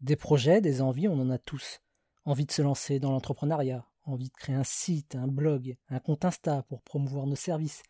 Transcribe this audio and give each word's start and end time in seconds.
Des 0.00 0.16
projets, 0.16 0.62
des 0.62 0.80
envies, 0.80 1.08
on 1.08 1.20
en 1.20 1.28
a 1.28 1.36
tous. 1.36 1.82
Envie 2.24 2.46
de 2.46 2.52
se 2.52 2.62
lancer 2.62 2.98
dans 3.00 3.10
l'entrepreneuriat, 3.10 3.86
envie 4.04 4.30
de 4.30 4.34
créer 4.34 4.56
un 4.56 4.64
site, 4.64 5.14
un 5.14 5.26
blog, 5.26 5.76
un 5.90 5.98
compte 5.98 6.24
Insta 6.24 6.62
pour 6.62 6.80
promouvoir 6.80 7.26
nos 7.26 7.36
services, 7.36 7.82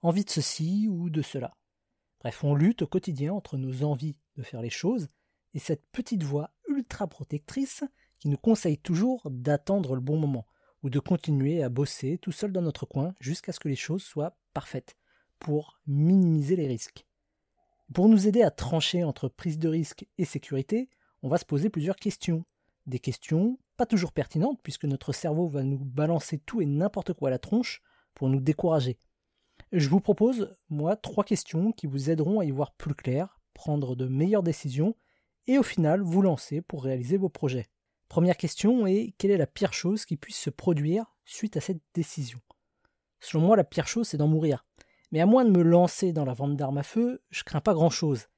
envie 0.00 0.24
de 0.24 0.30
ceci 0.30 0.88
ou 0.88 1.10
de 1.10 1.20
cela. 1.20 1.58
Bref, 2.20 2.42
on 2.42 2.54
lutte 2.54 2.82
au 2.82 2.86
quotidien 2.86 3.34
entre 3.34 3.58
nos 3.58 3.84
envies 3.84 4.16
de 4.36 4.42
faire 4.42 4.62
les 4.62 4.70
choses 4.70 5.08
et 5.52 5.58
cette 5.58 5.84
petite 5.92 6.22
voix 6.22 6.50
ultra 6.68 7.06
protectrice 7.06 7.84
qui 8.18 8.30
nous 8.30 8.38
conseille 8.38 8.78
toujours 8.78 9.28
d'attendre 9.30 9.94
le 9.94 10.00
bon 10.00 10.16
moment 10.16 10.46
ou 10.82 10.88
de 10.88 11.00
continuer 11.00 11.62
à 11.62 11.68
bosser 11.68 12.16
tout 12.16 12.32
seul 12.32 12.50
dans 12.50 12.62
notre 12.62 12.86
coin 12.86 13.14
jusqu'à 13.20 13.52
ce 13.52 13.60
que 13.60 13.68
les 13.68 13.76
choses 13.76 14.02
soient 14.02 14.38
parfaites 14.54 14.96
pour 15.38 15.80
minimiser 15.86 16.56
les 16.56 16.66
risques. 16.66 17.06
Pour 17.92 18.08
nous 18.08 18.26
aider 18.26 18.42
à 18.42 18.50
trancher 18.50 19.04
entre 19.04 19.28
prise 19.28 19.58
de 19.58 19.68
risque 19.68 20.06
et 20.16 20.24
sécurité, 20.24 20.88
on 21.22 21.28
va 21.28 21.38
se 21.38 21.44
poser 21.44 21.70
plusieurs 21.70 21.96
questions. 21.96 22.44
Des 22.86 22.98
questions 22.98 23.58
pas 23.76 23.86
toujours 23.86 24.12
pertinentes 24.12 24.60
puisque 24.62 24.84
notre 24.84 25.12
cerveau 25.12 25.46
va 25.46 25.62
nous 25.62 25.78
balancer 25.78 26.38
tout 26.38 26.60
et 26.60 26.66
n'importe 26.66 27.12
quoi 27.12 27.28
à 27.28 27.30
la 27.30 27.38
tronche 27.38 27.80
pour 28.14 28.28
nous 28.28 28.40
décourager. 28.40 28.98
Je 29.72 29.88
vous 29.88 30.00
propose, 30.00 30.56
moi, 30.68 30.96
trois 30.96 31.24
questions 31.24 31.72
qui 31.72 31.86
vous 31.86 32.10
aideront 32.10 32.40
à 32.40 32.44
y 32.44 32.50
voir 32.50 32.72
plus 32.72 32.94
clair, 32.94 33.40
prendre 33.54 33.94
de 33.94 34.06
meilleures 34.06 34.42
décisions 34.42 34.96
et 35.46 35.58
au 35.58 35.62
final 35.62 36.00
vous 36.00 36.22
lancer 36.22 36.60
pour 36.60 36.84
réaliser 36.84 37.16
vos 37.16 37.28
projets. 37.28 37.68
Première 38.08 38.36
question 38.36 38.86
est 38.86 39.14
quelle 39.18 39.30
est 39.30 39.36
la 39.36 39.46
pire 39.46 39.72
chose 39.72 40.04
qui 40.04 40.16
puisse 40.16 40.38
se 40.38 40.50
produire 40.50 41.14
suite 41.24 41.56
à 41.56 41.60
cette 41.60 41.82
décision? 41.94 42.40
Selon 43.20 43.44
moi, 43.44 43.56
la 43.56 43.64
pire 43.64 43.86
chose, 43.86 44.08
c'est 44.08 44.16
d'en 44.16 44.28
mourir. 44.28 44.64
Mais 45.12 45.20
à 45.20 45.26
moins 45.26 45.44
de 45.44 45.50
me 45.50 45.62
lancer 45.62 46.12
dans 46.12 46.24
la 46.24 46.34
vente 46.34 46.56
d'armes 46.56 46.78
à 46.78 46.82
feu, 46.82 47.22
je 47.30 47.44
crains 47.44 47.60
pas 47.60 47.74
grand-chose. 47.74 48.28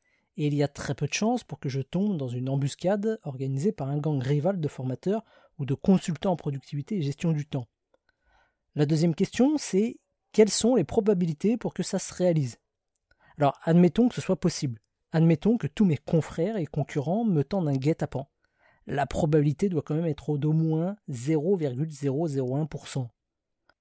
Et 0.40 0.46
il 0.46 0.54
y 0.54 0.62
a 0.62 0.68
très 0.68 0.94
peu 0.94 1.06
de 1.06 1.12
chances 1.12 1.44
pour 1.44 1.60
que 1.60 1.68
je 1.68 1.82
tombe 1.82 2.16
dans 2.16 2.28
une 2.28 2.48
embuscade 2.48 3.20
organisée 3.22 3.72
par 3.72 3.88
un 3.88 3.98
gang 3.98 4.20
rival 4.22 4.58
de 4.58 4.68
formateurs 4.68 5.22
ou 5.58 5.66
de 5.66 5.74
consultants 5.74 6.32
en 6.32 6.36
productivité 6.36 6.96
et 6.96 7.02
gestion 7.02 7.32
du 7.32 7.46
temps. 7.46 7.68
La 8.74 8.86
deuxième 8.86 9.14
question, 9.14 9.58
c'est 9.58 10.00
quelles 10.32 10.50
sont 10.50 10.76
les 10.76 10.84
probabilités 10.84 11.56
pour 11.56 11.74
que 11.74 11.82
ça 11.82 11.98
se 11.98 12.14
réalise? 12.14 12.58
Alors, 13.36 13.60
admettons 13.64 14.08
que 14.08 14.14
ce 14.14 14.20
soit 14.22 14.40
possible. 14.40 14.80
Admettons 15.12 15.58
que 15.58 15.66
tous 15.66 15.84
mes 15.84 15.98
confrères 15.98 16.56
et 16.56 16.66
concurrents 16.66 17.24
me 17.24 17.44
tendent 17.44 17.68
un 17.68 17.76
guet-apens 17.76 18.26
la 18.90 19.06
probabilité 19.06 19.68
doit 19.68 19.82
quand 19.82 19.94
même 19.94 20.06
être 20.06 20.36
d'au 20.36 20.52
moins 20.52 20.96
0,001%. 21.10 23.08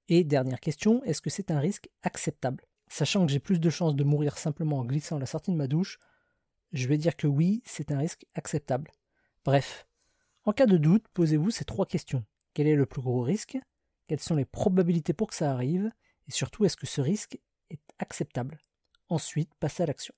Et 0.09 0.23
dernière 0.23 0.59
question, 0.59 1.03
est-ce 1.03 1.21
que 1.21 1.29
c'est 1.31 1.51
un 1.51 1.59
risque 1.59 1.89
acceptable? 2.03 2.65
Sachant 2.87 3.25
que 3.25 3.31
j'ai 3.31 3.39
plus 3.39 3.59
de 3.59 3.69
chances 3.69 3.95
de 3.95 4.03
mourir 4.03 4.37
simplement 4.37 4.79
en 4.79 4.85
glissant 4.85 5.17
la 5.19 5.25
sortie 5.25 5.51
de 5.51 5.57
ma 5.57 5.67
douche, 5.67 5.99
je 6.71 6.87
vais 6.87 6.97
dire 6.97 7.15
que 7.15 7.27
oui, 7.27 7.61
c'est 7.65 7.91
un 7.91 7.97
risque 7.97 8.25
acceptable. 8.35 8.91
Bref, 9.45 9.87
en 10.45 10.53
cas 10.53 10.65
de 10.65 10.77
doute, 10.77 11.07
posez-vous 11.13 11.51
ces 11.51 11.65
trois 11.65 11.85
questions. 11.85 12.25
Quel 12.53 12.67
est 12.67 12.75
le 12.75 12.85
plus 12.85 13.01
gros 13.01 13.21
risque? 13.21 13.57
Quelles 14.07 14.19
sont 14.19 14.35
les 14.35 14.45
probabilités 14.45 15.13
pour 15.13 15.27
que 15.27 15.35
ça 15.35 15.51
arrive? 15.51 15.91
Et 16.27 16.31
surtout, 16.31 16.65
est-ce 16.65 16.77
que 16.77 16.87
ce 16.87 17.01
risque 17.01 17.39
est 17.69 17.81
acceptable? 17.99 18.59
Ensuite, 19.07 19.53
passez 19.59 19.83
à 19.83 19.85
l'action. 19.85 20.07